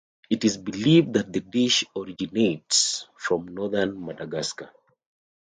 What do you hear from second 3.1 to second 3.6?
from